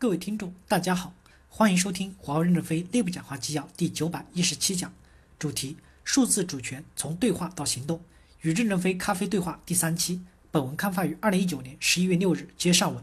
[0.00, 1.12] 各位听众，大家好，
[1.48, 4.92] 欢迎收听华为任正非内部讲话纪要第九百一十七讲，
[5.40, 8.00] 主题：数字主权从对话到行动，
[8.42, 10.20] 与任正非咖啡对话第三期。
[10.52, 12.48] 本文刊发于二零一九年十一月六日。
[12.56, 13.02] 接上文，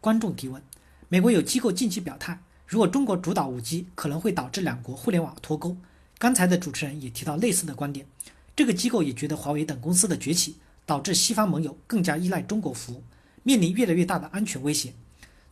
[0.00, 0.62] 观众提问：
[1.08, 5.76] 美国有机构近期表态，如果中国主导五 G，可能会导致两国互联网脱钩。
[6.18, 8.06] 刚才的主持人也提到类似的观点，
[8.54, 13.02] 这个机构也觉得华为等公司的崛起导致西方盟友更加依赖中国服务，
[13.42, 14.94] 面临越来越大的安全威胁。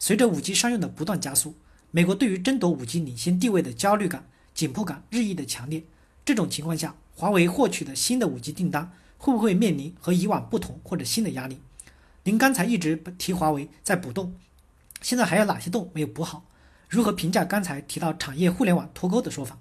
[0.02, 1.54] 随着五 G 商用的不断加速，
[1.90, 5.84] 美国对于争夺五 G 领先地位的焦虑感、紧迫感日益的强烈。
[6.24, 11.60] 这种情况下，华为获取的新的五 G 订单会不会面临和以往不同或者新的压力？
[12.24, 14.34] 您刚才一直提华为在补洞，
[15.02, 16.46] 现在还有哪些洞没有补好？
[16.88, 19.58] 如何评价刚才提到产业互联网脱钩的说法？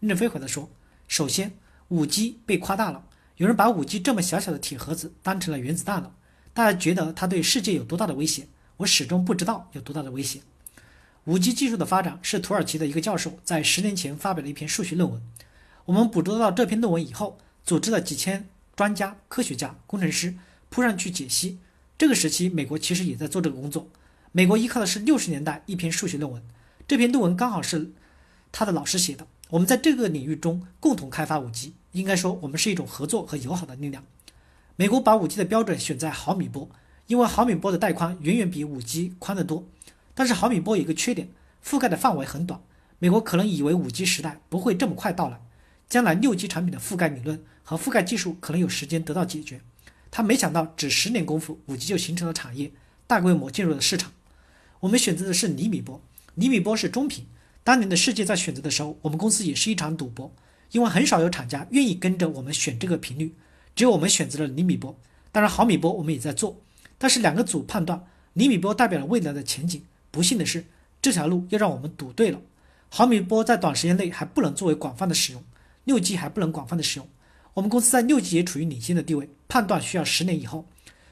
[0.00, 0.68] 任正非回答说：
[1.06, 1.56] 首先，
[1.88, 3.04] 五 G 被夸大了，
[3.36, 6.12] 有人把五 G 这么小小的铁盒子当成了原子弹了，
[6.52, 8.48] 大家觉得它对世界有多大的威胁？
[8.80, 10.40] 我始终不知道有多大的威胁。
[11.24, 15.20] 五 G 技术的发展是土耳其的一个教授在十年前发表了一篇数学论文。
[15.84, 20.34] 我们捕捉到这篇论文以后，组织了几千专家、科学家、工程师
[20.70, 21.58] 扑上去解析。
[21.98, 23.88] 这个时期，美国其实也在做这个工作。
[24.32, 26.42] 美国依靠的是六十年代一篇数学论文，
[26.88, 27.92] 这篇论文刚好是
[28.50, 29.26] 他的老师写的。
[29.50, 34.04] 我们在这个领域中共同开发五 G，应该说我们是一种合作和友好的力量。
[34.76, 36.70] 美国把五 G 的标准选在毫米波。
[37.10, 39.66] 因为毫米波的带宽远远比五 G 宽得多，
[40.14, 41.28] 但是毫米波有一个缺点，
[41.60, 42.60] 覆盖的范围很短。
[43.00, 45.40] 美国可能以为五 G 时代不会这么快到来，
[45.88, 49.60] 将来六 G 产品的覆盖理论和覆盖技术可能有时间得到解决。
[50.12, 52.70] 他没想到，只十年功夫，五 G 就形成了产业，
[53.08, 54.12] 大规模进入了市场。
[54.78, 56.00] 我们选择的是厘米波，
[56.36, 57.26] 厘米波是中频。
[57.64, 60.32] 当年的世界在选择的时候，我们公司也是一场赌博，
[60.70, 63.34] 因为很少有厂家愿意跟着我们选这个频率，
[63.74, 64.96] 只有我们选择了厘米波。
[65.32, 66.60] 当然，毫米波我们也在做。
[67.02, 70.66] 但是两个组判断厘米波代表了未来的前景，不幸的是
[71.00, 72.38] 这条路又让我们赌对了。
[72.90, 75.42] 毫米波在短时间内还不能作为广泛的使用，
[75.84, 77.08] 六 G 还不能广泛的使用。
[77.54, 80.68] 我们公司在六 G 也处于领先的地位，判断需要十年以后，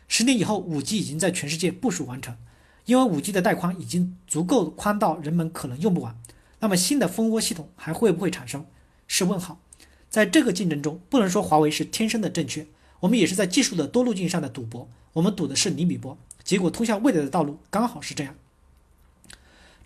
[0.09, 2.37] 十年以后五 G 已经在全世界部署完成，
[2.85, 6.15] 因为五 G 的带宽已经足够宽到人们可能用不完。
[6.61, 8.67] 那么新的蜂窝系统还会不会产生？
[9.07, 9.59] 是问号。
[10.11, 12.67] 在这个竞争中，不能说华为是天生的正确。
[13.01, 18.35] 我们也是在技术的多路径上的赌博，我们赌的是厘米波，结果通向未来的道路刚好是这样。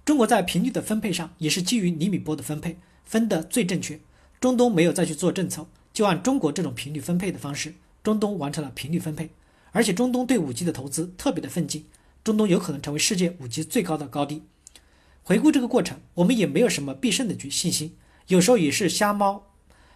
[0.05, 4.01] 中国在频率的分配上也是基于厘米波的分配，分得最正确。
[4.41, 9.31] 中东没有再去做政策，就按中国这种频率分配的方式，中东完成了频率分配，
[9.71, 11.87] 而且中东对五 G 的投资特别的奋进，
[12.25, 14.43] 中东有可能成为世界五 G 最高的高地。
[15.23, 17.95] 回顾这个过程，我们也没有什么必胜的决信心，
[18.27, 19.47] 有时候也是瞎猫，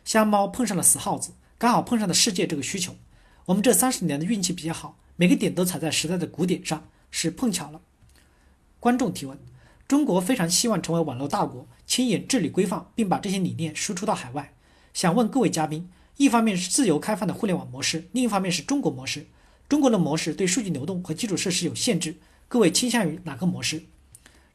[0.04, 2.94] 瞎猫碰上了死耗子，刚好碰上了世界这个需求。
[3.46, 7.80] 我们这三十年的运气比较好，每个点都踩在时代的鼓点上，是碰巧了。
[8.80, 9.38] 观众提问：
[9.86, 14.52] 中国非常希望成为网络大国，亲眼治理规范，并把这些理念输出到海外。
[14.92, 19.26] 想问各位嘉宾，一方面是自由开放的互联网模式，另一方面是中国模式。
[19.68, 22.16] 中国的模式对数据流动和基础设施有限制，
[22.48, 23.84] 各位倾向于哪个模式？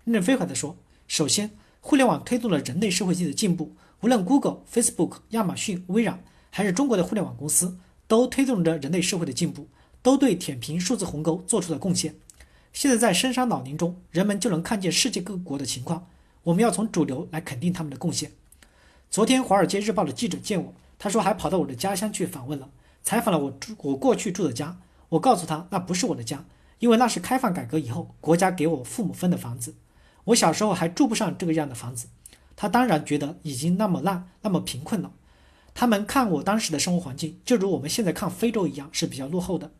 [0.03, 0.75] 任正非回答说：
[1.07, 7.77] 首先，互联网推动了人类社会性的进步，无论 Google、Facebook、亚马逊、微软，还是中国的互联网公司。
[8.11, 9.69] 都推动着人类社会的进步，
[10.01, 12.15] 都对舔平数字鸿沟做出了贡献。
[12.73, 16.09] 现在在深山老林中，人们就能看见世界各国的情况。
[16.43, 18.33] 我们要从主流来肯定他们的贡献。
[19.09, 22.69] 昨天《华尔街日报》的记者见我，他说还跑到我的家乡去访问了，
[23.01, 24.77] 采访了我住我过去住的家。
[25.07, 26.43] 我告诉他那不是我的家，
[26.79, 29.73] 因为那是开放改革以后国家给我父母分的房子，
[30.25, 32.09] 我小时候还住不上这个样的房子。
[32.57, 35.13] 他当然觉得已经那么烂，那么贫困了。
[35.73, 39.71] 他们看我当时的生活环境，就如我们现在看非洲一样，是比较落后的。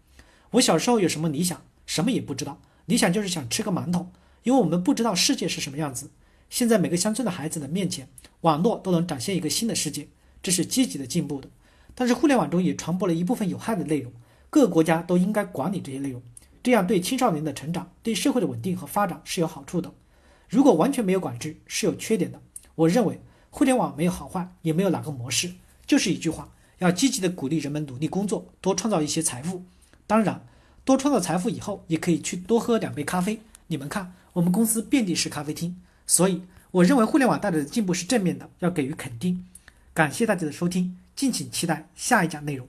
[0.52, 1.62] 我小时候有什么理想？
[1.86, 4.12] 什么也不知道，理想就是想吃个馒头，
[4.44, 6.10] 因为我们不知道世界是什么样子。
[6.50, 8.08] 现在每个乡村的孩子的面前，
[8.42, 10.08] 网络都能展现一个新的世界，
[10.42, 11.50] 这是积极的进步的。
[11.94, 14.12] 但是互联网中也传播了一部分有害的内容，
[14.50, 16.22] 各个国家都应该管理这些内容，
[16.64, 19.94] 这样对青少年的成长、对社会的稳定和发展是有好处的。
[20.50, 22.42] 如果完全没有管制，是有缺点的。
[22.76, 25.54] 我认为互联网没有好坏，也没有哪个模式。
[25.92, 26.48] 就是一句话，
[26.78, 29.66] 要积极的鼓励人们努力工作，多创造一些财富。
[30.08, 30.48] 当然，
[30.86, 33.42] 多创造财富以后，也可以去多喝两杯咖啡。
[33.68, 35.76] 你们看，我们公司遍地是咖啡厅。
[36.08, 39.46] 所以，我认为互联网带来的进步是正面的，要给予肯定。
[39.94, 42.66] 感谢大家的收听，敬请期待下一讲内容。